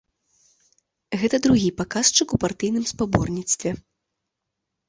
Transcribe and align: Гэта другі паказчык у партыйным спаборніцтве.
Гэта 1.23 1.35
другі 1.45 1.69
паказчык 1.81 2.27
у 2.39 2.39
партыйным 2.47 2.85
спаборніцтве. 2.93 3.69